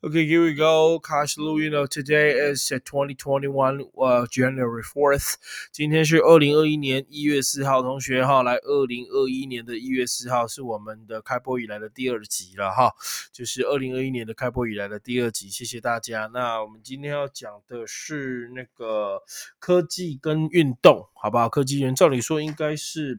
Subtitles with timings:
[0.00, 0.96] Okay, here we go.
[1.00, 1.84] 开始录音了。
[1.88, 5.34] Today is twenty twenty one, uh, January fourth.
[5.72, 7.82] 今天是二零二一年一月四号。
[7.82, 12.92] 同学哈，来，二零二一年的一月四号是我们的开播以来的第二集了哈，
[13.32, 15.48] 就是二零二一年的开播以来的第二集。
[15.48, 16.30] 谢谢大家。
[16.32, 19.20] 那我们今天要讲的是那个
[19.58, 21.48] 科技跟运动，好不好？
[21.48, 23.18] 科技人照理说应该是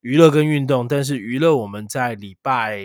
[0.00, 2.82] 娱乐跟运动，但是娱乐我们在礼拜。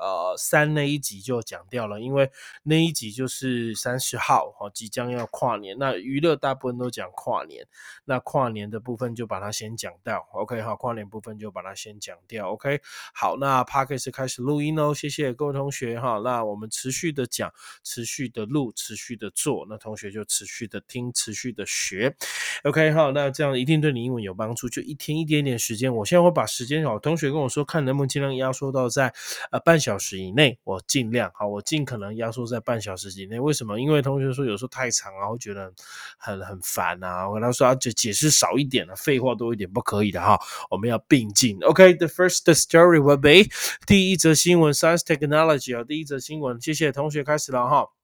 [0.00, 2.30] 呃，三那一集就讲掉了，因为
[2.62, 5.76] 那一集就是三十号哈，即将要跨年。
[5.78, 7.66] 那娱乐大部分都讲跨年，
[8.06, 10.26] 那跨年的部分就把它先讲掉。
[10.32, 12.50] OK 好，跨年部分就把它先讲掉。
[12.52, 12.80] OK
[13.12, 16.18] 好，那 p a r k e s 开始录音哦，谢谢各位同学哈。
[16.24, 17.52] 那我们持续的讲，
[17.84, 22.16] 持续的录，持续的做，那同学就持续的听，持续的学。
[22.64, 24.66] OK 好，那这样一定对你英文有帮助。
[24.66, 29.12] 就一天一点点时间，我现在会把时间好，同学跟我说，看能不能尽量压缩到在
[29.50, 29.89] 呃半小。
[29.90, 33.40] 小时以内，我尽量好，我尽可能压缩在半小时以内。
[33.40, 33.80] 为什么？
[33.80, 35.72] 因为同学说有时候太长啊，会觉得
[36.16, 37.28] 很很烦啊。
[37.28, 40.38] 我跟他说啊，就解释少一点了，废话多一点不可以的哈。
[40.70, 41.58] 我们要并进。
[41.62, 43.50] OK，the first story will be
[43.84, 46.60] 第一则新闻，Science Technology 啊，第一则新闻。
[46.60, 47.99] 谢谢同学，开始了哈。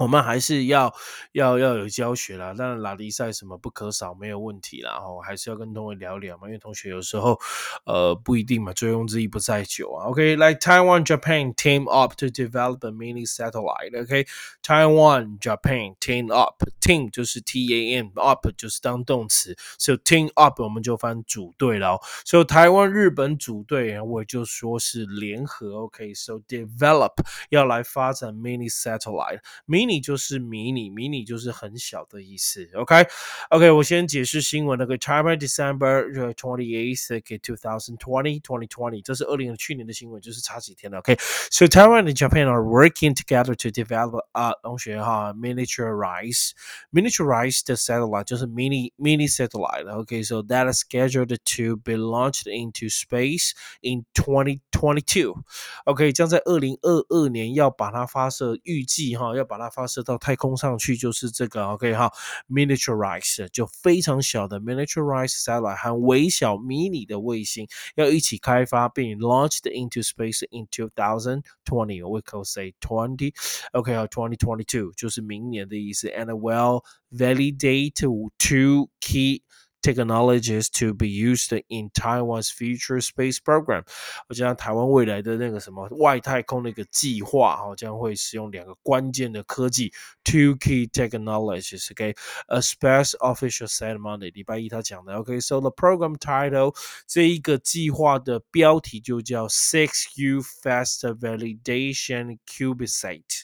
[0.00, 0.92] 我们还是要
[1.32, 4.98] 要要有教学啦，当然拉力赛什么不可少，没有问题啦。
[4.98, 7.38] 哈，还是要跟同学聊聊嘛，因为同学有时候
[7.86, 10.06] 呃不一定嘛，醉翁之意不在酒啊。
[10.08, 13.96] OK，like Taiwan Japan team up to develop a mini satellite。
[14.02, 22.00] OK，Taiwan Japan team up，team 就是 T A M，up 就是当动词，so team up 我们就翻组队了。
[22.24, 25.84] So 台湾日本组队，我就说是联合。
[25.84, 27.12] OK，so develop
[27.50, 29.83] 要来发展 mini satellite，mini。
[29.83, 32.69] mini 就是迷你，迷你就是很小的意思。
[32.73, 34.77] OK，OK，我先解释新闻。
[34.77, 40.99] 那个 China December twenty eighth, okay, two thousand twenty, twenty twenty，这是二零去年的新闻，就是差几天了。
[40.99, 46.51] OK，so Taiwan and Japan are working together to develop 啊，同学哈，miniaturize
[46.91, 53.51] miniaturized satellite 就是 mini mini satellite。OK，so that is scheduled to be launched into space
[53.81, 59.69] in twenty twenty two。OK，将在二零二二年要把它发射，预计哈要把它。
[59.73, 62.11] 发射到太空上去就是这个，OK 哈，
[62.49, 74.91] miniaturized 就非常小的 miniaturized satellite 和微小迷你的卫星要一起开发并 launched into space in 2020。We could say twenty，OK 哈，twenty twenty two
[74.95, 77.93] 就是明年的意思，and will validate
[78.37, 79.43] two key。
[79.83, 83.83] technologies to be used in Taiwan's future space program。
[84.27, 89.93] 我讲台湾未来的那个什么外太空那个计划，哈，将会使用两个关键的科技，
[90.25, 95.13] two key technologies。OK，a space official said Monday，礼拜一他讲的。
[95.13, 96.75] OK，so the program title
[97.07, 103.43] 这一个计划的标题就叫 Six U Fast Validation CubeSat。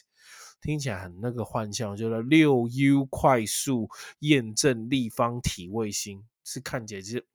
[0.62, 3.88] 听起来很那个幻象，就是六 U 快速
[4.20, 7.25] 验证立方体卫星， 是看起来是。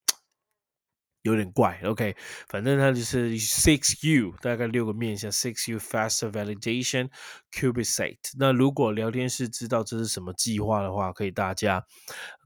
[1.22, 2.14] 有点怪，OK，
[2.46, 7.10] 反正它就是 Six U，大概六个面向 Six U Faster Validation
[7.56, 8.18] CubeSat。
[8.38, 11.82] 那如果聊天室知道这是什么计划的话，可以大家，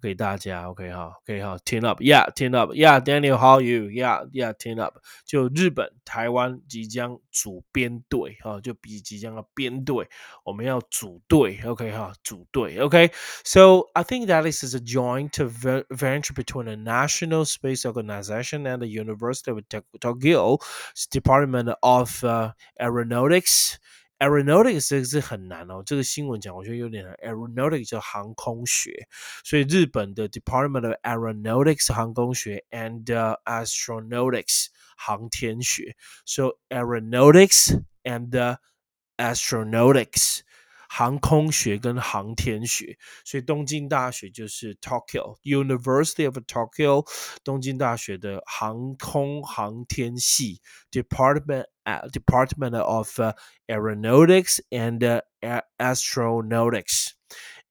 [0.01, 4.99] 给大家，OK 哈，可以哈，Team up，Yeah，Team up，Yeah，Daniel，How are you？Yeah，Yeah，Team up。
[5.25, 10.09] 就日本、台湾即将组编队哈，就比即将要编队，
[10.45, 13.11] 我们要组队，OK 哈，组队，OK。
[13.45, 18.87] So I think that this is a joint venture between the National Space Organization and the
[18.87, 19.61] University of
[20.01, 20.61] Tokyo's
[21.11, 23.79] Department of uh, Aeronautics
[24.20, 27.14] Aeronautics 这个字很难哦，这个新闻讲我觉得有点难。
[27.16, 29.08] Aeronautics 叫航空学，
[29.44, 38.56] 所以日本的 Department of Aeronautics 航空学 and、uh, Astronautics 航天学，so Aeronautics and、uh,
[39.18, 40.40] Astronautics
[40.93, 47.07] 航空学跟航天学，所以东京大学就是 Tokyo University of Tokyo
[47.45, 51.67] 东京大学的航空航天系 Department
[52.11, 53.21] Department of
[53.69, 55.23] Aeronautics and
[55.79, 57.11] Astronautics。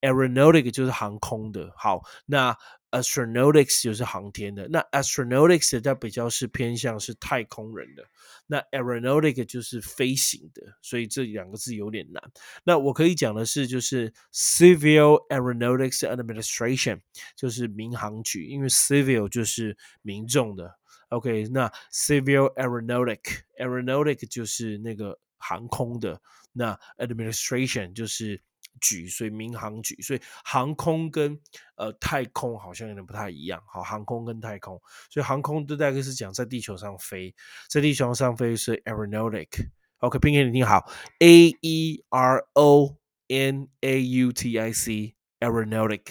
[0.02, 2.56] Aeronautic 就是航空的，好，那
[2.92, 8.04] Astronautics 就是航天的，那 Astronautics 它比较是偏向是太空人的。
[8.48, 12.32] 那 aeronautic 就是飞行的，所以这两个字有点难。
[12.64, 17.00] 那我可以讲的是，就是 civil aeronautics administration，
[17.36, 20.80] 就是民航局，因为 civil 就是民众的。
[21.10, 26.22] OK，那 civil aeronautic，aeronautic 就是那个航空的，
[26.54, 28.42] 那 administration 就是。
[28.80, 31.40] 局，所以民航局，所以航空跟
[31.76, 33.62] 呃太空好像有点不太一样。
[33.68, 37.36] 好，航空跟太空，所以航空都大概是讲在地球上飞，
[37.70, 39.70] 在地球上飞是 aeronautic。
[40.00, 40.90] OK，拼音你听好
[41.20, 42.98] ，A E R O
[43.28, 46.04] N A U T I C，aeronautic。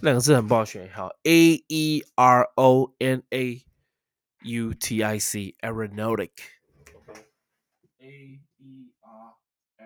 [0.00, 3.64] 两个字很不好选，好，A E R O N A
[4.42, 6.32] U T I C，aeronautic。
[7.98, 8.40] A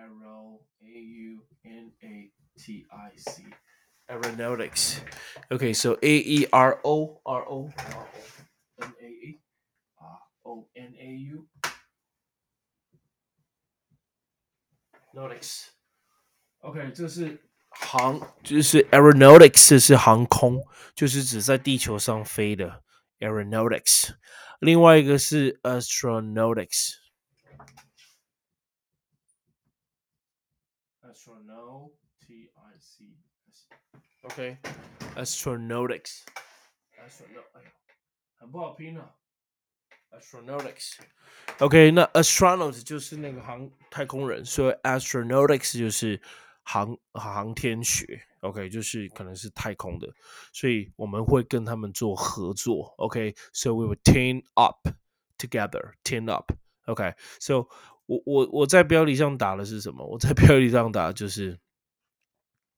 [0.00, 3.44] R O A U N A T I C
[4.08, 5.00] aeronautics.
[5.50, 8.16] Okay, so A E R O R O R O
[8.78, 9.40] N A E
[9.96, 11.48] R O N A U
[15.14, 15.68] nautics.
[16.60, 20.62] OK，这是航，就是 aeronautics 是航空，
[20.94, 22.82] 就是指在地球上飞的
[23.20, 24.14] aeronautics。
[24.60, 26.99] 另外一个是 astronautics。
[34.22, 34.58] OK
[35.16, 36.22] astronautics
[36.98, 37.70] astronaut 哎呀，
[38.38, 39.10] 很不好拼啊。
[40.10, 40.98] astronautics
[41.58, 46.20] OK 那 astronaut 就是那个航太空人，所以 astronautics 就是
[46.62, 48.22] 航航天学。
[48.40, 50.08] OK 就是可能是太空的，
[50.52, 52.94] 所以我们会跟他们做合作。
[52.98, 54.88] OK，so we will team up
[55.36, 56.52] together team up
[56.84, 57.66] OK，so
[58.06, 60.06] 我我我在标题上打的是什么？
[60.06, 61.58] 我在标题上打就是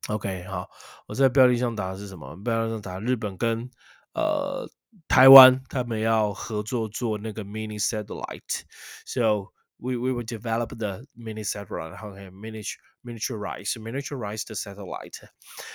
[0.08, 0.68] OK 好，
[1.06, 2.34] 我在标题上打的是什么？
[2.42, 3.70] 标题上打日本跟
[4.14, 4.66] 呃
[5.06, 15.28] 台湾他们要合作做那个 mini satellite，so we we will develop the mini satellite OK miniature miniaturized miniaturized satellite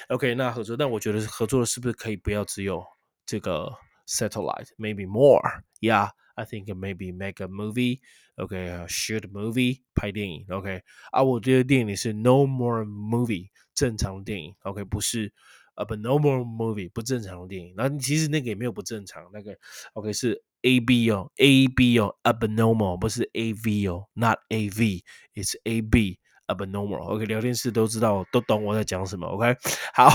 [0.10, 2.84] OK 那合作，但我觉得合作是不是可以不要只有
[3.26, 3.72] 这个
[4.08, 8.00] satellite maybe more yeah I think maybe make a movie
[8.36, 15.33] OK，shoot movie 拍电影 OK 啊，我觉得电影是 no more movie 正常的电影 OK 不是
[15.77, 19.57] abnormal movie 不正常的电影，然后其实那个也没有不正常，那个
[19.93, 24.69] OK 是 A B 哦 A B 哦 abnormal 不是 A V 哦 not A
[24.69, 26.19] V，it's A B。
[26.49, 27.03] abnormal.
[27.03, 29.27] OK，聊天室都知道，都懂我在讲什么。
[29.27, 29.55] OK，
[29.93, 30.09] 好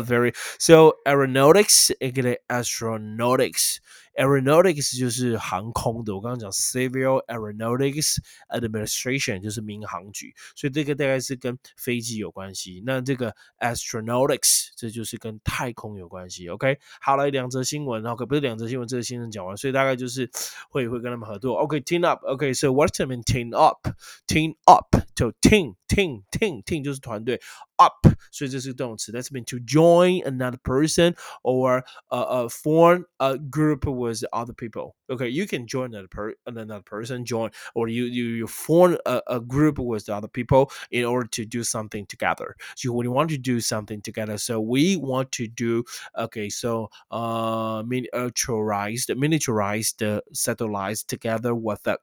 [0.00, 3.76] ，very so aeronautics，一个 astronautics。
[4.18, 8.16] Aeronautics 就是航空的，我刚刚讲 Civil Aeronautics
[8.48, 12.82] Administration 就是民航局，所以这个大概是跟飞机有关系。
[12.84, 16.48] 那这个 Astronautics 这就是跟太空有关系。
[16.48, 20.28] OK，好了，两则新闻，然后可不是两则新闻，这个新闻讲完，所以大概就是
[20.68, 21.54] 会会跟他们合作。
[21.58, 22.24] OK，team up。
[22.24, 27.40] OK，so what's the mean team up？Team up 就 team team team team 就是团队。
[27.77, 29.11] up，所以这是动词。
[29.11, 34.95] That's mean to join another person or uh, uh, form a group with other people.
[35.09, 39.21] Okay, you can join another, per another person, join, or you, you, you form a,
[39.27, 42.55] a group with other people in order to do something together.
[42.75, 45.83] So when you want to do something together, so we want to do,
[46.17, 51.97] okay, so uh, miniaturized, miniaturized uh, satellites together with a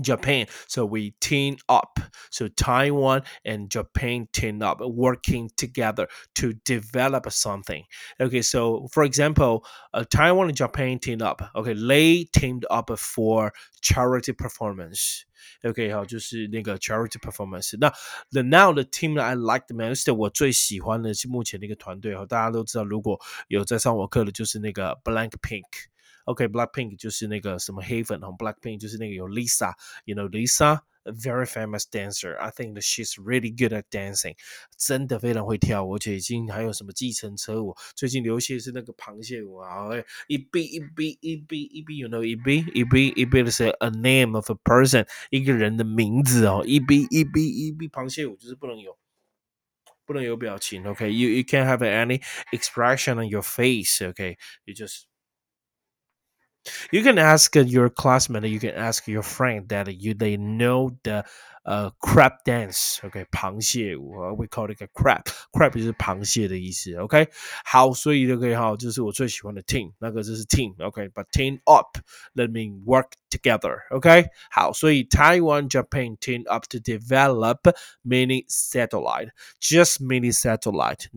[0.00, 0.46] Japan.
[0.66, 2.00] So we team up.
[2.30, 7.84] So Taiwan and Japan team up, working together to develop something.
[8.20, 11.42] Okay, so for example, uh, Taiwan and Japan team up.
[11.54, 15.24] Okay, they teamed up for charity performance.
[15.64, 17.76] OK，好，就是那个 charity performance。
[17.78, 17.90] 那
[18.30, 22.26] The Now 的 team I like the man，是我最喜欢的是目前的一个团队哈。
[22.26, 25.64] 大家都知道，如果有在上我课的，就是那个 Blackpink。
[26.27, 32.37] OK，Blackpink、okay, 就是那个什么黑粉哈，Blackpink 就是那个有 Lisa，you know Lisa。A very famous dancer.
[32.39, 34.37] I think that she's really good at dancing.
[34.77, 37.75] 真的非常会跳舞，而且已经还有什么计程车舞。
[37.93, 39.89] 最近流行的是那个螃蟹舞啊，
[40.29, 43.51] 一 b 一 b 一 b 一 b you know 一 b 一 b 一 b
[43.51, 46.63] 是 a name of a person，一个人的名字哦。
[46.65, 48.97] 一 b 一 b 一 b 螃蟹舞就是不能有。
[50.05, 52.21] 不能有表情，OK？You you can't have any
[52.51, 55.03] expression on your face，OK？You just
[56.91, 61.25] you can ask your classmate, you can ask your friend that you they know the
[61.65, 62.99] uh crab dance.
[63.03, 65.23] OK，螃蟹舞，we call it a crab.
[65.51, 66.93] Crab 就是螃蟹的意思。
[66.95, 67.27] OK，
[67.65, 71.97] 好，所以就可以哈，这是我最喜欢的 team，那个就是 team。OK，but team up
[72.35, 73.77] let me work together.
[73.91, 77.59] OK，好，所以 Taiwan Japan team up to develop
[78.05, 79.31] mini satellite,
[79.61, 81.07] just mini satellite,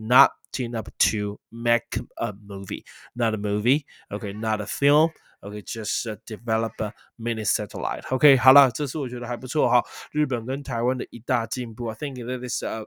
[0.51, 3.85] not team up to make a movie, not a movie.
[4.09, 5.11] OK, not a film.
[5.41, 11.87] OK，just、okay, develop a mini satellite。OK，好了，这次我觉得还不错哈，日本跟台湾的一大进步。
[11.87, 12.85] I think that is a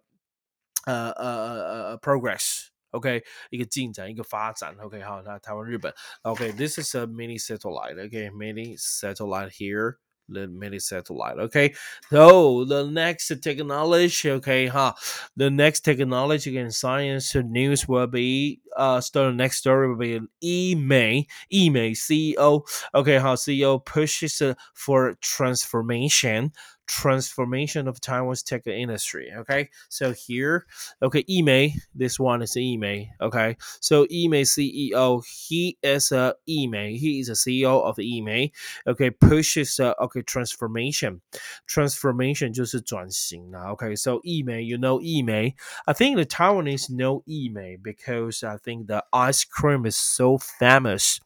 [0.86, 4.76] 呃呃呃呃 progress。OK，一个进展，一个发展。
[4.80, 5.94] OK，好，那台湾、日本。
[6.22, 8.04] OK，this、okay, is a mini satellite.
[8.04, 11.37] OK，mini、okay, satellite here The mini satellite.
[11.37, 11.75] Okay,
[12.09, 14.93] so the next technology, okay, huh?
[15.37, 20.19] The next technology in science news will be uh, start the next story will be
[20.43, 22.63] I-Mei, I-Mei CEO.
[22.95, 26.51] Okay, how CEO pushes uh, for transformation
[26.87, 29.31] transformation of Taiwan's tech industry.
[29.37, 30.65] Okay, so here,
[31.01, 33.11] okay, I-Mei, this one is I-Mei.
[33.21, 38.51] Okay, so I-Mei CEO, he is a I-Mei, he is a CEO of I-Mei.
[38.87, 41.21] Okay, pushes uh, okay transformation,
[41.67, 45.55] transformation Okay, so I-Mei, you know I-Mei.
[45.87, 51.19] I think the Taiwanese know I-Mei because I think the ice cream is so famous.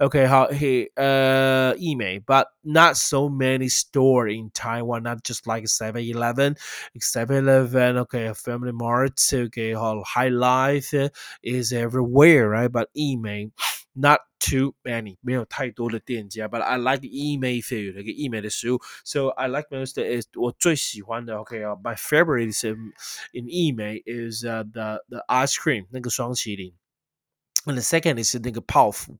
[0.00, 5.64] Okay, how he uh I-Mei, but not so many store in Taiwan, not just like
[5.64, 6.56] 7-Eleven.
[7.00, 11.08] 7-Eleven, okay, Family Mart, okay, all Hi-Life eh,
[11.42, 12.70] is everywhere, right?
[12.70, 13.50] But I-Mei
[13.96, 17.62] not too many，没有太多的店家，but I like I-Mei
[19.04, 22.92] So I like most is 我最喜欢的，OK uh, my favorite is um,
[23.32, 26.74] in, in 義美 is uh, the the ice cream 那个霜淇淋。
[27.66, 29.18] and the second is the think powerful.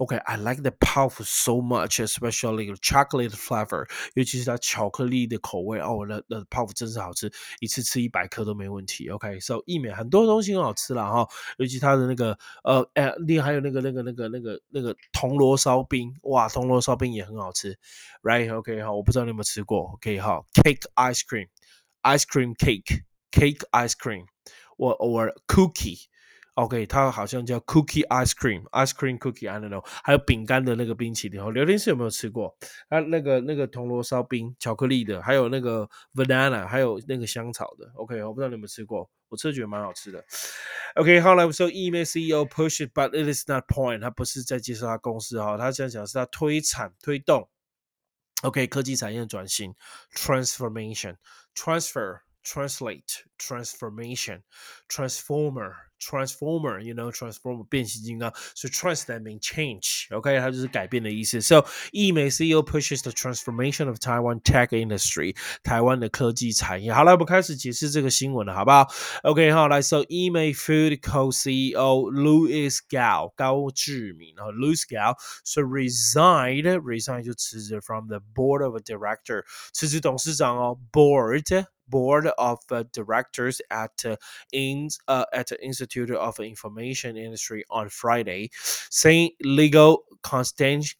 [0.00, 9.08] Okay, I like the powerful so much, especially chocolate flavor，尤其是它巧克力的口味哦，那那泡芙真是好吃，一次吃一百颗都没问题。
[9.10, 11.28] OK，so、okay, 義美很多东西很好吃啦哈、哦，
[11.58, 17.78] 尤其它的那个呃哎，另还有那个那个那个那个那个铜锣烧饼，哇，铜锣烧饼也很好吃
[18.22, 24.26] ，right？OK、okay, 哈，我不知道你有没有吃过，OK 哈，cake ice cream，ice cream cake，cake ice cream，
[24.76, 26.06] 或 or cookie。
[26.58, 29.86] OK，它好像叫 Cookie Ice Cream，Ice Cream Cookie，I don't know。
[30.02, 32.52] 还有饼干的那个冰淇淋，哦，刘天是有没有吃过？
[32.88, 37.88] 啊，那个那个铜锣烧冰，巧克力的，还有那个 Banana，还有那个香草的。
[37.94, 40.24] OK，我不知道你有没有吃过，我吃觉得蛮好吃的。
[40.96, 47.48] OK，后来我说 emceo push it，but it is not point，他不是在介绍他公司哈，他想讲是他推产推动。
[48.42, 49.76] OK，科技产业转型
[50.12, 51.18] ，Transformation,
[51.54, 54.42] Transfer translate transformation
[54.88, 58.32] transformer transformer you know transformer 变形金刚。
[58.54, 61.40] So trans that means change okay 它就是改变的意思。
[61.40, 66.92] So I-Mei CEO pushes the transformation of Taiwan tech industry 台湾的科技产业。
[66.92, 68.86] 好了我们开始解释这个新闻了好不好
[69.24, 74.34] ？OK 好来 so I-Mei Food co-CEO Louis Gao Gao 高志明。
[74.36, 82.28] 然后 Louis Gao so resigned resign 就辞职 from the board of a director 辞职董事长哦 board board
[82.38, 84.04] of uh, directors at
[84.52, 88.50] in uh, at the Institute of Information Industry on Friday,
[88.90, 90.94] saying legal constraints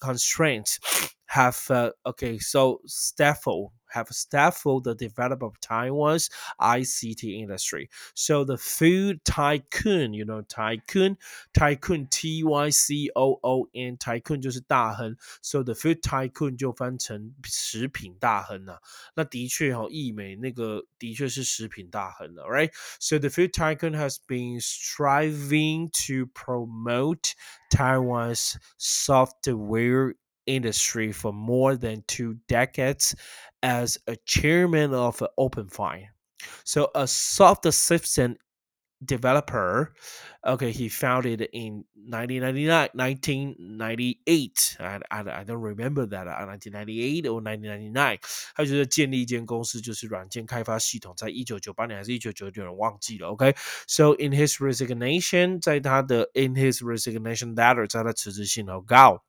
[1.29, 6.31] have uh, okay so staffel have staffed the developer of Taiwan's
[6.61, 7.89] ICT industry.
[8.15, 11.17] So the food tycoon, you know, tycoon,
[11.55, 18.81] tycoon T Y C O O N tycoon 就是大亨，so the food tycoon 就翻成食品大亨了、啊。
[19.17, 27.33] 那的确哈、哦，義美那个的确是食品大亨了，right？So the food tycoon has been striving to promote
[27.71, 30.15] Taiwan's software
[30.49, 33.15] industry for more than two decades
[33.63, 36.09] as a chairman of Openfind.
[36.65, 38.37] So a soft system
[39.05, 39.93] developer.
[40.45, 44.77] Okay, he founded in 1999, 1998.
[44.81, 46.27] I, I, I don't remember that.
[46.27, 48.19] Uh, 1998 or 1999。
[48.55, 53.29] 他就是建立一间公司，就是软件开发系统，在一九九八年还是一九九九年忘记了。
[53.29, 54.25] OK，so、okay?
[54.25, 59.23] in his resignation, 在他的 in his resignation letter，在他辞职信投告。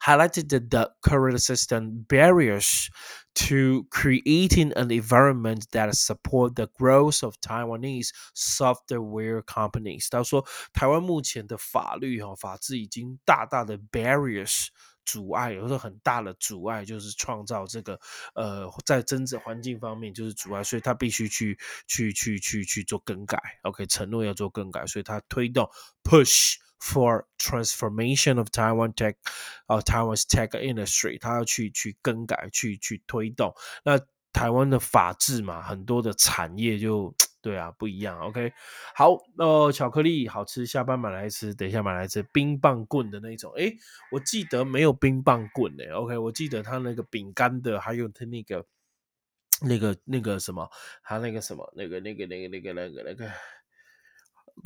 [0.00, 2.88] highlighted the, the current system barriers
[3.34, 10.06] to creating an environment that support the growth of Taiwanese software companies。
[10.08, 14.68] 他说，台湾目前的法律哈法制已经大大的 barriers
[15.04, 17.98] 阻碍，有时候很大的阻碍，就是创造这个
[18.34, 23.40] 呃在增值环境方面就是阻碍，所以他必须去去去去去做更改。
[23.64, 25.68] OK，承诺要做更改，所以他推动
[26.04, 26.54] push。
[26.79, 29.15] For transformation of Taiwan tech，
[29.67, 33.53] 呃，Taiwan's tech industry，他要去去更改，去去推动。
[33.83, 33.99] 那
[34.31, 38.19] 台湾的法制嘛，很多的产业就对啊不一样。
[38.19, 38.53] OK，
[38.93, 41.53] 好，呃，巧克力好吃，下班买来吃。
[41.53, 43.51] 等一下买来吃冰棒棍的那种。
[43.53, 43.75] 诶，
[44.11, 45.89] 我记得没有冰棒棍诶。
[45.89, 48.63] OK，我记得他那个饼干的，还有他那个
[49.61, 50.69] 那个那个什么，
[51.03, 53.31] 他那个什么，那个那个那个那个那个那个。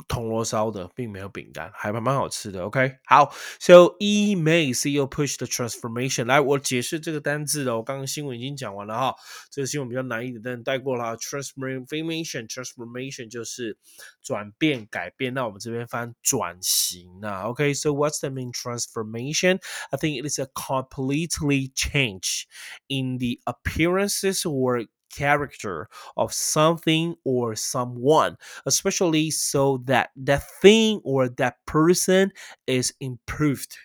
[0.08, 2.64] 铜锣烧的，并没有饼干，还蛮蛮好吃的。
[2.64, 6.24] OK，好，So E May CEO push the transformation。
[6.26, 9.14] 来，我解释这个单字的，我刚刚新闻已经讲完了哈。
[9.50, 11.16] 这个新闻比较难一点，但带过了。
[11.16, 13.78] Transformation，transformation 就是
[14.22, 15.34] 转变、改变。
[15.34, 17.44] 那我们这边翻转型啊。
[17.44, 19.60] OK，So what's the mean transformation?
[19.90, 22.46] I think it is a completely change
[22.88, 31.27] in the appearances or character of something or someone, especially so that that thing or
[31.27, 32.31] that person
[32.67, 33.75] is improved.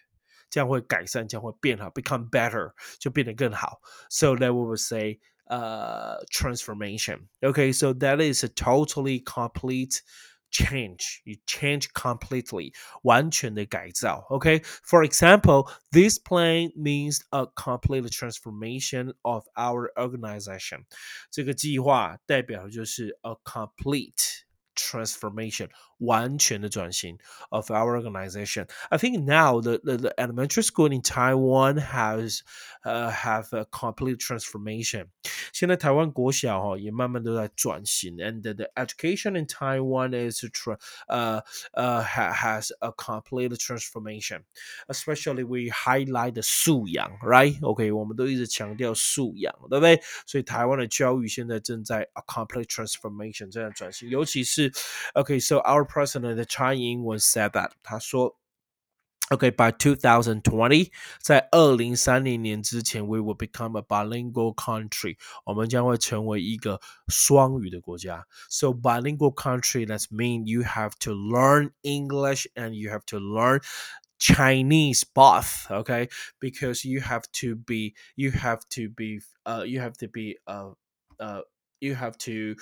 [0.50, 3.80] 这样会改善，这样会变好，become better 就变得更好。
[4.09, 5.18] So that we would say
[5.49, 7.28] uh transformation.
[7.42, 10.02] Okay, so that is a totally complete
[10.50, 11.21] change.
[11.25, 12.73] You change completely.
[13.02, 14.25] 完全的改造.
[14.30, 14.62] Okay.
[14.85, 20.87] For example, this plan means a complete transformation of our organization.
[21.30, 24.44] 这个计划代表就是 a complete
[24.75, 25.68] transformation
[25.99, 27.16] 完全的转型
[27.50, 28.66] of our organization.
[28.90, 32.40] I think now the, the, the elementary school in Taiwan has
[32.85, 35.06] uh, have a complete transformation.
[35.52, 40.76] 现在台湾国小哈、哦、也慢慢都在转型，and the, the education in Taiwan is tra
[41.09, 41.40] uh
[41.75, 44.42] uh ha has a complete transformation.
[44.88, 47.56] Especially we highlight the 素养，right?
[47.62, 50.00] OK，我们都一直强调素养，对不对？
[50.26, 54.73] 所以台湾的教育现在正在 a complete transformation 这样转型，尤其是
[55.14, 58.38] OK，so、okay, our President Tsai Ing-wen said that，他说
[59.31, 68.27] ，Okay, by 2020，在二零三零年之前，we will become a bilingual country，我们将会成为一个双语的国家。
[68.50, 73.62] So bilingual country, that's mean you have to learn English and you have to learn
[74.19, 76.10] Chinese both, okay?
[76.39, 80.74] Because you have to be, you have to be, uh, you have to be, uh,
[81.19, 81.41] uh,
[81.79, 82.55] you have to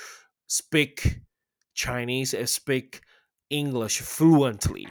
[0.47, 1.21] speak
[1.73, 3.01] Chinese and speak
[3.49, 4.87] English fluently.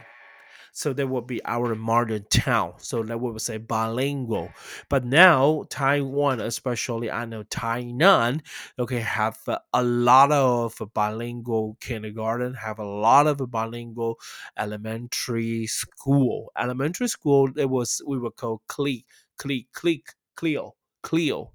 [0.71, 2.73] So that would be our modern town.
[2.77, 4.51] So that we would say bilingual.
[4.89, 8.41] But now Taiwan, especially I know Tainan,
[8.77, 9.39] okay, have
[9.73, 14.19] a lot of bilingual kindergarten, have a lot of bilingual
[14.55, 16.51] elementary school.
[16.55, 19.01] Elementary school, it was we would call Cle,
[19.39, 19.95] Cle, Cle,
[20.35, 21.53] Cleo, Cleo,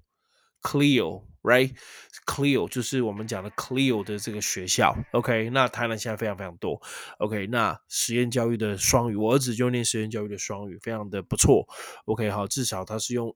[0.63, 5.50] Cleo right？Clio 就是我们讲的 Clio 的这个学校，OK？
[5.50, 6.80] 那台南现在非常非常多，
[7.18, 7.46] OK？
[7.48, 11.66] 那实验教育的双语，我儿子就念实验教育的双语，非常的不错，
[12.04, 12.30] OK？
[12.30, 13.34] 好，至少他是用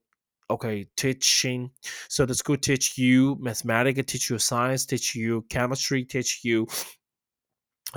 [0.48, 1.70] OK teaching.
[2.08, 6.66] So the school teach you mathematics, teach you science, teach you chemistry, teach you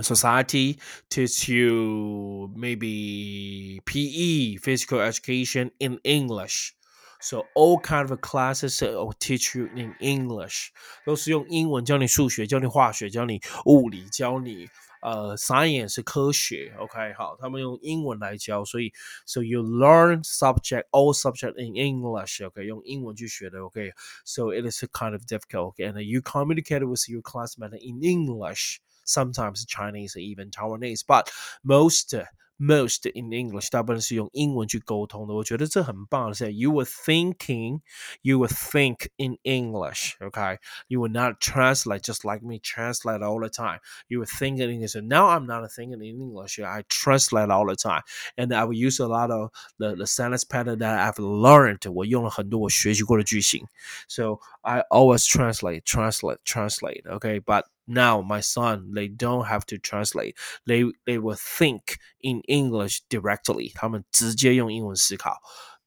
[0.01, 0.77] society,
[1.09, 6.74] teach you maybe PE, physical education in English.
[7.22, 10.70] So all kind of classes will teach you in English，
[11.05, 14.68] 都是用英文教你数学、教你化学、教你物理、教你
[15.01, 16.74] 呃 science 是科学。
[16.77, 18.92] OK，好，他们用英文来教，所以
[19.25, 23.59] so you learn subject all subject in English。OK，用英文去学的。
[23.64, 25.75] OK，so it is kind of difficult.
[25.77, 28.79] And you communicate with your classmate in English.
[29.07, 31.29] Sometimes Chinese, even Taiwanese, but
[31.61, 32.16] most
[32.59, 35.33] most in English，大部分是用英文去沟通的。
[35.33, 37.81] 我觉得这很棒的是，you were thinking,
[38.22, 40.59] you would think in English, okay?
[40.88, 43.79] You would not translate just like me translate all the time.
[44.07, 44.96] You would think in English.
[44.96, 46.57] Now I'm not thinking in English.
[46.59, 48.03] I translate all the time,
[48.38, 51.92] and I will use a lot of the the sentence pattern that I've learned.
[51.92, 53.66] 我用了很多我学习过的句型，
[54.07, 57.03] so I always translate, translate, translate.
[57.03, 60.35] Okay, but now my son they don't have to translate
[60.66, 65.38] they they will think in english directly 他们直接用英文思考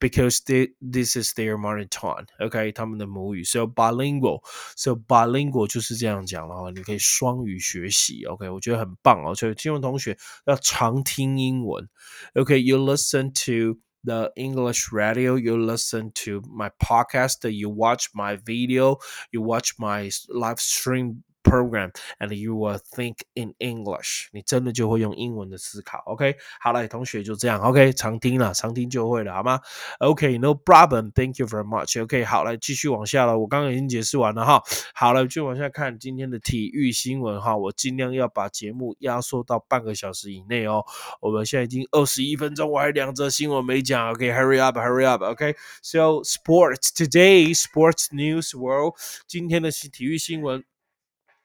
[0.00, 4.40] because they, this is their mother tongue OK 他们的母语 so bilingual
[4.76, 11.88] so bilingual 就是这样讲了哈你可以双语学习 OK 我觉得很棒哦所以金融同学要常听英文
[12.34, 18.36] OK you listen to the English radio, you listen to my podcast, you watch my
[18.36, 18.96] video,
[19.32, 25.99] you watch my live stream program and you will think in English，你真的就会用英文的思考。
[26.05, 27.59] OK，好了，同学就这样。
[27.59, 29.59] OK，常听了，常听就会了，好吗
[29.99, 32.01] ？OK，no problem，thank you very much。
[32.01, 33.37] OK，好了，继续往下了。
[33.37, 34.63] 我刚刚已经解释完了哈。
[34.93, 37.55] 好了，就往下看今天的体育新闻哈。
[37.55, 40.83] 我尽量要把节目压缩到半个小时以内哦。
[41.21, 44.09] 我们现在已经二十一分钟，我还两则新闻没讲。
[44.11, 45.21] OK，hurry up，hurry up。
[45.23, 48.95] OK，so sports today，sports news world，
[49.27, 50.63] 今天的体育新闻。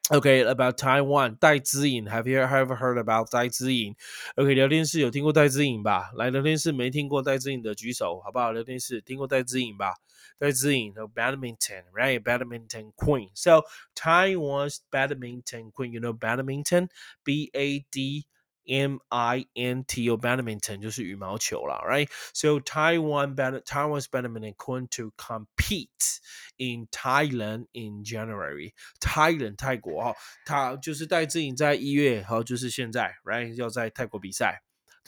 [0.09, 3.95] Okay, about Taiwan，戴资颖，Have you ever heard about 戴资颖？
[4.35, 6.11] OK，聊天室有听过戴资颖吧？
[6.15, 8.51] 来，聊天室没听过戴资颖的举手，好不好？
[8.51, 9.93] 聊天室听过戴资颖吧？
[10.37, 12.21] 戴资颖，so badminton，right?
[12.21, 13.29] Badminton queen.
[13.33, 13.63] So
[13.95, 16.89] Taiwan's badminton queen, you know badminton,
[17.23, 18.25] B A D
[18.68, 22.08] M I N T O badminton 就是羽毛球啦，right?
[22.34, 26.20] So Taiwan bad Taiwan's badminton going to compete
[26.58, 28.74] in Thailand in January.
[29.00, 33.54] Thailand 泰国哈，他就是戴资颖在一月，好就是现在，right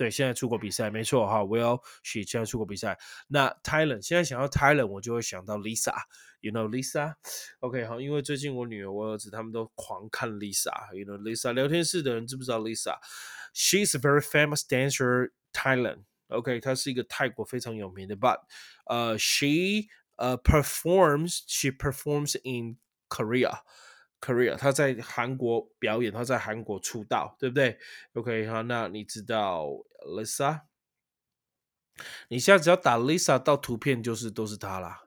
[0.00, 1.40] 对，现在出国比赛，没错哈。
[1.40, 2.98] Will she 现在出国比赛？
[3.28, 11.52] 那 Thailand 现在想到 Thailand，我就会想到 Lisa，you know Lisa？OK 好，因为最近我女儿、我儿子他们都狂看 Lisa，you know Lisa。
[11.52, 16.04] 聊天室的人知不知道 Lisa？She's a very famous dancer Thailand。
[16.28, 18.38] OK，她是一个泰国非常有名的 But
[18.86, 22.78] 呃，she 呃、performs she performs in
[23.10, 23.58] Korea。
[24.20, 27.78] Korea，他在韩国表演，他在韩国出道，对不对
[28.12, 29.66] ？OK，好，那你知道
[30.06, 30.62] Lisa？
[32.28, 35.02] 你现在只要打 Lisa 到图片，就是都是她啦。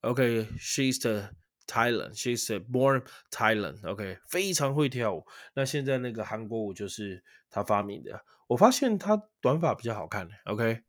[0.00, 1.30] OK，she's the
[1.66, 3.86] Thailand，she's a born Thailand。
[3.88, 5.26] OK，非常会跳舞。
[5.54, 8.24] 那现在那个韩国舞就是他发明的。
[8.48, 10.28] 我发现他短发比较好看。
[10.46, 10.82] OK。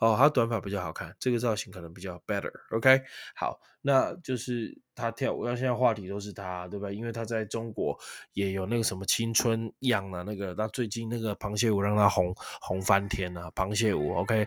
[0.00, 3.02] 哦，他短发比较好看，这个造型可能比较 better，OK？
[3.36, 6.92] 好，那就是他跳舞，那现在话题都是他，对吧？
[6.92, 7.98] 因为他在中国
[8.34, 14.46] 也有那个什么青春样的那个，那最近那个螃蟹舞让他红红翻天了，螃蟹舞，OK？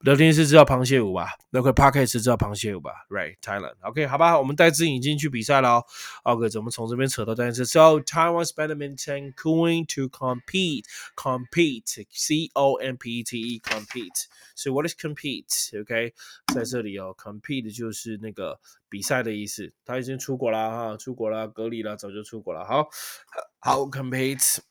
[0.00, 4.06] 聊天室知道螃蟹舞吧？OK？Parkes 知道螃蟹舞吧？Right？Thailand？OK？
[4.06, 5.84] 好吧，我们带资颖进去比赛了哦
[6.22, 6.48] ，OK？
[6.48, 14.24] 怎么从这边扯到但是 So Taiwan's badminton going to compete，compete，C O M P E T E，compete。
[14.56, 16.14] So what is compete？OK，、okay?
[16.54, 18.58] 在这里哦，compete 就是那个
[18.88, 19.72] 比赛的意思。
[19.84, 22.64] 他已经出国了哈，出国了，隔离了，早就出国了。
[22.64, 22.88] 好，
[23.60, 24.69] 好 compete。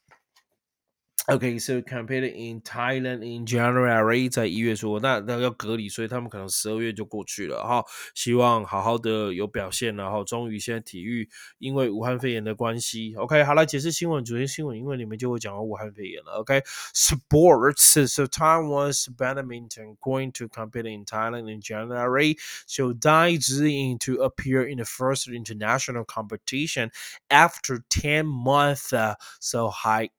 [1.29, 7.83] Okay, so competed in Thailand in January，在一月说，那那要隔离，所以他们可能十二月就过去了哈。
[8.15, 16.33] 希望好好的有表现，然后终于现在体育因为武汉肺炎的关系，OK，好来解释新闻，主题新闻，因为你们就会讲到武汉肺炎了。
[16.41, 24.69] OK，sports，so so Taiwan's badminton going to compete in Thailand in January, so Dai Ziying to appear
[24.69, 26.91] in the first international competition
[27.31, 30.11] after ten months, uh, so high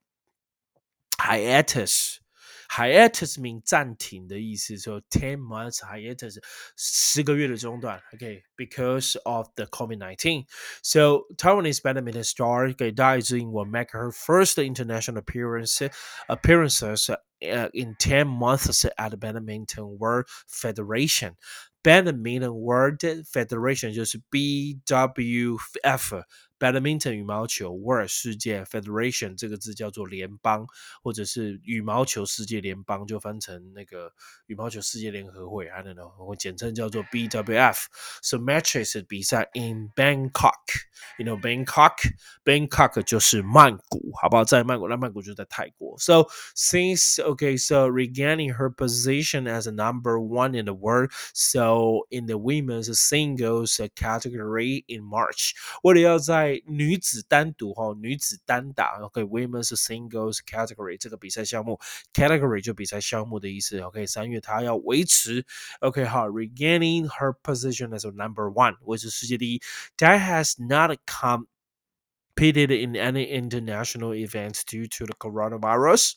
[1.19, 6.37] hiatus。hiatus mean 暂停的意思，说 ten months hiatus
[6.75, 8.01] 十个月的中断。
[8.13, 10.45] OK，because、okay, of the COVID-19.
[10.81, 15.81] So Taiwanese badminton star Gay Daijing will make her first international appearance
[16.27, 21.35] appearances uh, in 10 months at the Badminton World Federation.
[21.83, 22.99] Badminton World
[23.31, 26.23] Federation 就是 BWF。
[26.59, 30.65] Badminton 羽毛球 World 世界 Federation 这个字叫做联邦，
[31.03, 34.09] 或者是羽毛球世界联邦，就翻成那个
[34.47, 44.45] 羽毛球世界联合会，I don't know，我简称叫做 BWF。So matches 比赛 in Bangkok，you know Bangkok，Bangkok 就是曼谷，好不好？
[44.45, 45.97] 在曼谷，那曼谷就在泰国。
[45.99, 52.27] So since okay, so regaining her position as a number one in the world, so in
[52.27, 55.51] the women's singles category in March，
[55.83, 61.79] 为了要在 女子单独哈，女子单打，OK，Women's Singles Category 这个比赛项目，
[62.13, 65.45] Category 就比赛项目的意思，OK，三月她要维持，
[65.79, 69.61] OK 哈，regaining her position as a number one，维持世界第一。
[69.97, 76.13] That has not competed in any international events due to the coronavirus。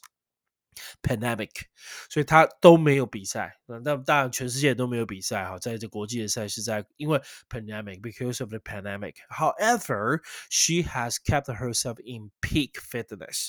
[1.03, 1.51] pandemic，
[2.09, 3.59] 所以他都没有比赛。
[3.67, 9.15] 那那当然，全世界都没有比赛哈，在这国际的赛事在因为 pandemic，because of the pandemic.
[9.29, 13.49] However, she has kept herself in peak fitness.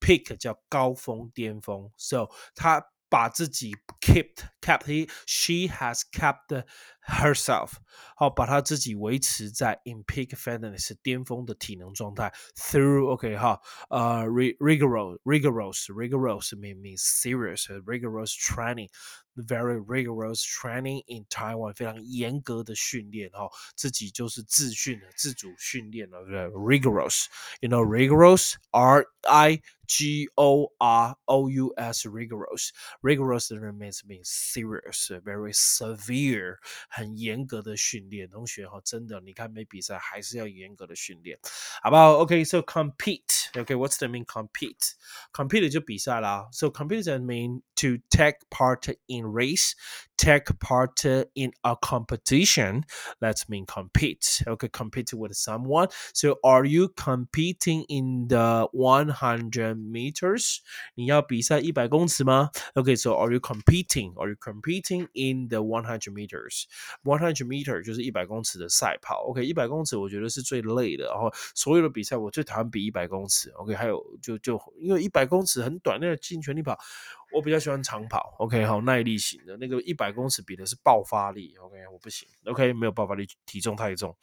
[0.00, 6.64] Peak 叫高峰巅峰，so 她把自己 kept kept he she has kept
[7.06, 7.72] herself
[8.16, 18.32] 好，把她自己维持在 in peak fitness 巅峰的体能状态 through OK 哈呃 rigorous rigorous rigorous mean means serious rigorous
[18.34, 18.88] training
[19.36, 26.78] very rigorous training in Taiwan，非常严格的训练哈，自己就是自训的自主训练了，对不对？
[26.78, 35.52] rigorous，you know rigorous，R I G O R O U S rigorous rigorous means means serious very
[35.52, 36.58] severe
[36.95, 38.29] 很严格的训练。
[38.29, 41.37] 同学哈，真的，你看没比赛还是要严格的训练，
[41.83, 49.73] 好不好？OK，so compete，OK，what's the mean compete？compete 就比赛啦，so compete mean to take part in race,
[50.16, 52.82] take part in a competition.
[53.20, 54.42] Let's mean compete.
[54.46, 55.88] Okay, compete with someone.
[56.12, 60.58] So, are you competing in the 100 meters?
[60.94, 62.50] 你要比赛一百公尺吗？
[62.74, 64.12] Okay, so are you competing?
[64.16, 66.64] Are you competing in the 100 meters?
[67.02, 69.22] 100 meter 就是一百公尺的赛跑。
[69.28, 71.06] OK，一百公尺我觉得是最累的。
[71.06, 73.50] 然后所有的比赛我最讨厌比一百公尺。
[73.50, 76.78] OK，还有就就因为一百公尺很短，那个尽全力跑。
[77.35, 84.15] 我比较喜欢长跑，OK，好耐力型的那个一百公尺比的是爆发力，OK，我不行，OK，没有爆发力，体重太重。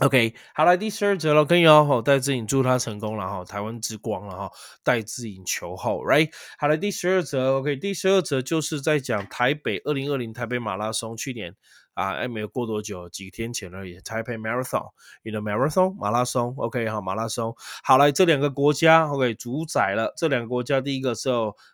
[0.00, 4.52] OK，好了第十二则了，跟友好戴志颖祝他成功了哈，台湾之光了哈，
[4.84, 6.30] 戴志颖球后，Right？
[6.56, 11.56] 好了第十二则，OK，第十二则就是在讲台北二零二零台北马拉松，去年
[11.98, 21.28] 啊，哎没有过多久，几天前而已，台北 Marathon，You know Marathon 马拉松，OK 哈，马拉松，好来这两个国家，OK 主宰了这两个国家，第一个是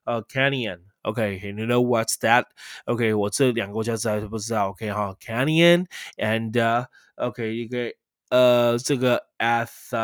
[0.05, 7.93] 呃 Canyon，OK，You know what's that？OK，我这两个国家实在是不知道，OK 哈，Canyon and OK 一个。
[8.31, 9.95] 呃，这个 Eth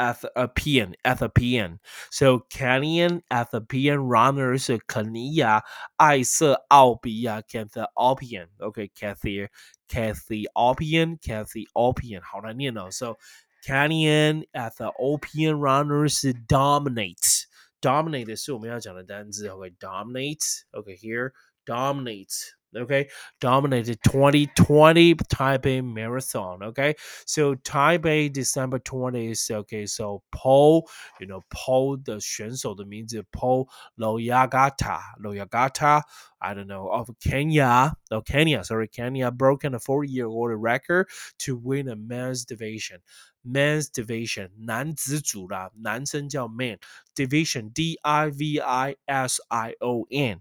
[0.00, 5.62] Ethiopian Ethiopian。So Kenyan Ethiopian runners 是肯尼亚
[5.96, 9.48] 艾瑟奥比亚 Ethiopian。OK，Cathy
[9.88, 12.90] Ethiopian Ethiopian 好难念哦。
[12.90, 13.18] So
[13.62, 19.48] Kenyan Ethiopian runners dominate。dominate 是我们要讲的单词。
[19.48, 21.32] OK，dominate。OK，here
[21.66, 22.54] dominate。
[22.76, 23.08] okay,
[23.40, 26.62] dominated 2020 Taipei Marathon.
[26.62, 26.94] Okay,
[27.26, 29.50] so Taipei December 20th.
[29.50, 30.88] Okay, so Paul,
[31.20, 36.02] you know, Paul 的选手的名字 Paul Loyagata, Loyagata.
[36.42, 41.08] I don't know of Kenya, no Kenya, sorry, Kenya broken a four-year-old record
[41.40, 43.00] to win a men's division.
[43.44, 46.78] Men's division 男子组啦，男生叫 man
[47.14, 50.40] division D I V I S I O N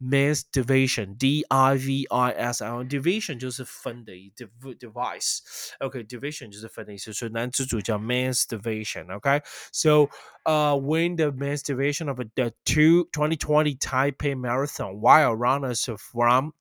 [0.00, 10.10] Men's division, D I V I S L division 就是分的意 device，OK division 就是分的意思，所以男子组叫 men's division，OK，so
[10.44, 16.52] uh win the men's division of the two 2020 Taipei Marathon while runners from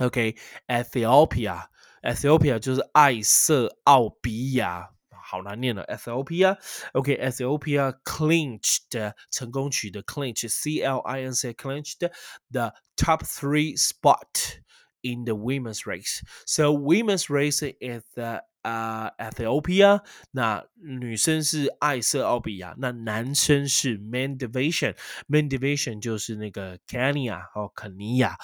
[0.00, 0.34] OK
[0.68, 1.68] Ethiopia
[2.02, 4.88] Ethiopia 就是爱色奥比亚。
[5.26, 12.08] 好难念了，Ethiopia。OK，Ethiopia clinched 成功取得 clinch，C L I N C clinched
[12.50, 14.60] the top three spot
[15.02, 16.22] in the women's race.
[16.46, 28.36] So women's race is the 啊、uh, Ethiopia，那女生是艾瑟奥比亚，那男生是 Man Division，Man Division 就是那个 Kenya 哦，肯尼亚。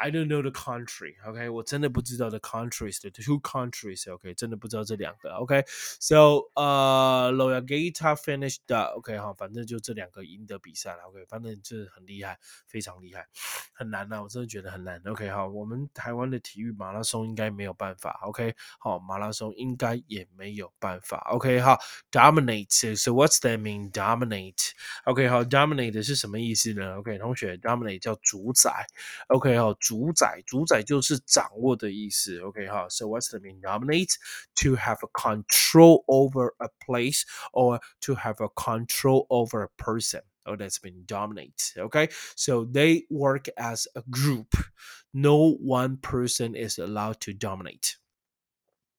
[0.00, 1.16] I don't know the country.
[1.26, 4.08] OK，我真的不知道 the countries the two countries.
[4.08, 5.32] OK，真的不知道这两个。
[5.32, 8.60] OK，so 呃，Loyagata finished.
[8.94, 11.02] OK，好，反正就这两个赢得比赛了。
[11.08, 12.38] OK，反正这很厉害，
[12.68, 13.26] 非常厉害，
[13.74, 15.02] 很难呐，我真的觉得很难。
[15.04, 18.20] OK，好，我们台湾的体育马拉松应该没有办法。
[18.22, 21.26] OK，好，马拉松应该也没有办法。
[21.32, 21.76] OK，好，
[22.12, 22.96] dominate.
[22.96, 23.90] So what's that mean?
[23.90, 24.70] Dominate.
[25.06, 26.98] OK，好，dominate 是什么意思呢？
[26.98, 28.86] OK，同学，dominate 叫主宰。
[29.26, 29.74] OK，好。
[29.82, 32.38] 主宰，主宰就是掌握的意思。
[32.40, 33.60] OK 哈，So what's the mean?
[33.60, 34.14] Dominate
[34.56, 40.22] to have a control over a place or to have a control over a person.
[40.44, 41.74] Oh, that's been dominate.
[41.76, 44.54] Okay, so they work as a group.
[45.12, 47.96] No one person is allowed to dominate.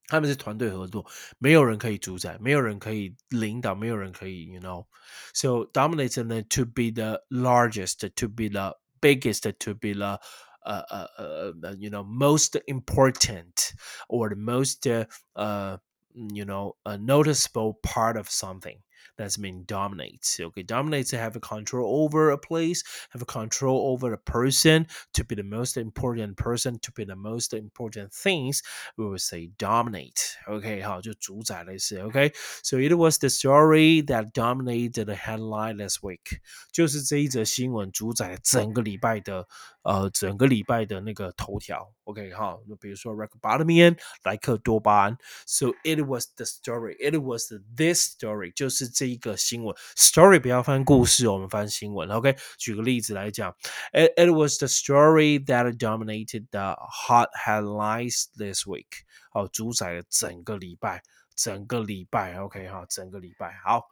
[0.07, 1.05] 他们是团队合作，
[1.39, 4.85] 没有人可以主宰，没有人可以领导，没有人可以，you know.
[5.33, 10.19] So dominate and to be the largest, to be the biggest, to be the
[10.65, 13.73] uh, uh, uh, uh, you know most important
[14.07, 15.77] or the most uh, uh
[16.13, 18.79] you know a noticeable part of something
[19.17, 20.39] that's mean dominates.
[20.39, 24.87] Okay, dominates to have a control over a place, have a control over a person,
[25.13, 28.63] to be the most important person, to be the most important things.
[28.97, 30.37] We would say dominate.
[30.47, 31.99] Okay, 好，就主宰类似。
[31.99, 36.39] Okay, so it was the story that dominated the headline this week.
[36.71, 39.47] 就是这一则新闻主宰整个礼拜的
[39.84, 41.90] 呃整个礼拜的那个头条。
[42.04, 45.16] OK，哈，那比如说 Recobotamian 莱克多巴胺。
[45.46, 46.96] So it was the story.
[46.98, 48.52] It was this story.
[48.52, 52.10] 就是这一个新闻，story 不要翻故事，我们翻新闻。
[52.10, 53.54] OK，举个例子来讲
[53.92, 59.04] ，it it was the story that dominated the hot headlines this week。
[59.30, 61.02] 好，主宰了整个礼拜，
[61.34, 62.34] 整个礼拜。
[62.38, 63.58] OK 哈，整个礼拜。
[63.64, 63.82] 好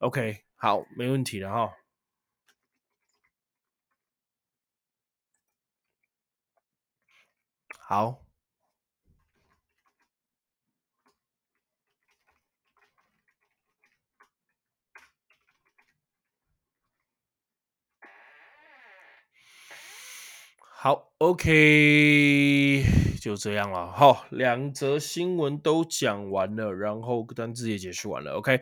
[0.00, 1.70] ，OK，好，没问题的哈。
[7.90, 8.22] 好。
[20.60, 22.84] 好，OK，
[23.20, 23.92] 就这样了。
[23.92, 28.32] 好，两则新闻都讲完了，然后单字也解释完了。
[28.32, 28.60] OK，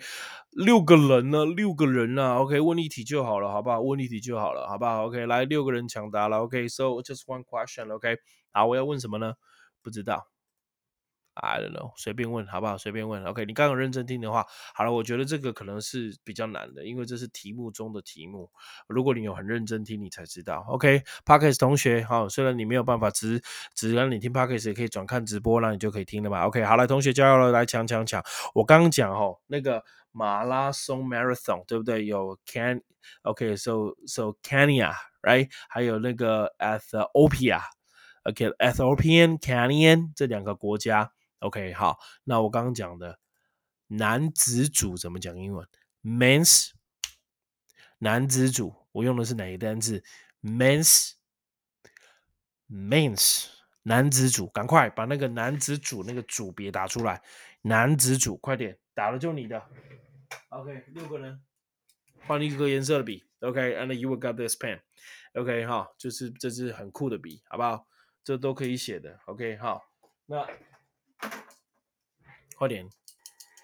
[0.51, 1.47] 六个人呢？
[1.47, 3.81] 六个人呢？OK，问一题就好了，好不好？
[3.81, 6.41] 问一题就好了，好不好？OK，来，六个人抢答了。
[6.41, 7.91] OK，so just one question。
[7.95, 8.17] OK，
[8.53, 9.35] 好，我要问什么呢？
[9.83, 10.38] 不知道。
[11.41, 12.77] I don't know，随便问好不好？
[12.77, 13.25] 随便问。
[13.25, 18.51] OK，你刚刚认真听的话，好了，我觉得这个可能是比较难的，因为这是题目中的题目。
[18.89, 20.65] 如果你有很认真听，你才知道。
[20.69, 23.41] OK，Parkes 同学，好，虽然你没有办法只
[23.75, 28.21] 只让你听 Parkes，也可以转看直播，那你就可以听了吧？OK，好了，同学加油了，来抢抢抢！
[28.55, 32.05] 我刚刚讲哦，那个马拉松 Marathon 对不对？
[32.05, 35.49] 有 Can，OK，so so Kenya，right？
[35.69, 41.13] 还有那个 Ethiopia，OK，Ethiopian Kenyan 这两个国家。
[41.41, 43.21] OK，好，那我刚刚讲的
[43.87, 45.69] 男子组怎么讲英文
[46.03, 46.71] ？Men's
[47.99, 50.03] 男子组，我用的是哪一个单词
[50.43, 51.15] ？Men's，Men's
[53.83, 57.23] 男子组，赶快把那个男子组那个组别打出来。
[57.63, 59.63] 男子组，快点，打了就你的。
[60.49, 61.41] OK，六个人，
[62.27, 63.25] 换一个颜色的笔。
[63.41, 64.81] OK，and you will get this pen。
[65.35, 67.87] OK，好，就是这支很酷的笔，好不好？
[68.25, 69.21] 这都可以写的。
[69.27, 69.85] OK，好，
[70.27, 70.45] 那。
[72.57, 72.89] 快点，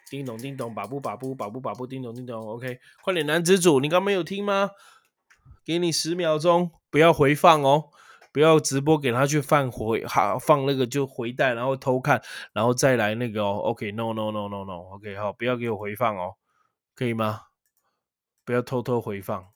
[0.09, 4.71] 叮咚叮咚，把布把布把布把布，叮咚叮咚，OK，快点，男子组，你刚没有听吗？
[5.65, 7.91] 给你十秒钟，不要回放哦，
[8.33, 16.35] 不要直播给他去放回，好放那个就回带，然后偷看，然后再来那个哦，OK，No No No No No，OK，好，不要给我回放哦，
[16.95, 17.41] 可以吗？
[18.45, 19.54] 不要偷偷回放，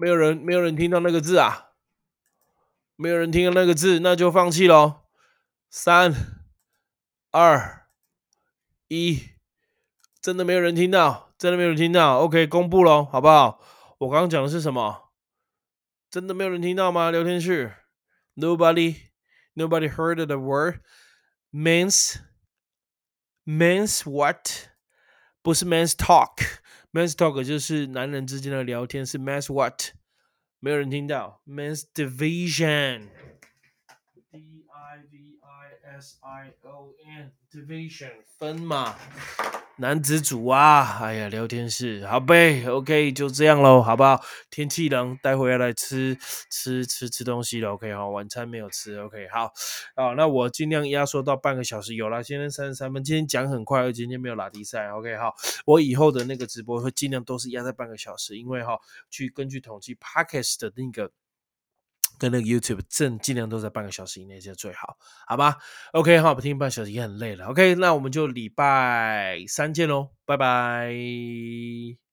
[0.00, 1.72] 没有人，没有人听到那个字啊。
[2.96, 5.02] 没有人听到那个字，那就放弃喽。
[5.68, 6.14] 三、
[7.32, 7.86] 二、
[8.88, 9.28] 一，
[10.22, 12.20] 真的没有人听到，真的没有人听到。
[12.20, 13.60] OK，公布喽，好不好？
[13.98, 15.10] 我刚刚讲的是什么？
[16.10, 17.10] 真的没有人听到吗？
[17.10, 17.74] 聊天室
[18.36, 20.80] ，Nobody，Nobody heard the word
[21.52, 22.16] men's
[23.44, 24.70] men's what？
[25.42, 26.59] 不是 means talk
[26.91, 29.91] men's talk，men's talk 就是男人之间的聊天，是 men's what？
[30.59, 33.07] 没有人听到，men's division，d
[34.31, 35.28] i v i
[35.98, 38.94] s i o n division 分嘛，
[39.76, 44.22] 男子组啊，哎呀，聊天室，好呗，OK，就这样喽，好不好？
[44.50, 46.16] 天气冷，待会要来吃
[46.48, 49.52] 吃吃吃东西了，OK，好，晚餐没有吃，OK，好，
[49.96, 55.34] 好，那我尽量压缩到半个小时，有了，今天三十三分，今天讲很快，而今天没有拉低赛，OK，好，
[55.66, 58.78] 我以后的那个直播会尽量都是压在半个小时，因为哈，
[59.10, 61.10] 去根据统计，Podcast 的那个。
[62.20, 65.56] 跟那个 YouTube 正尽量都在半个小时以内就最好，好吧
[65.94, 67.46] ？OK，好，不听半小时也很累了。
[67.46, 72.09] OK，那我们就礼拜三见喽，拜拜。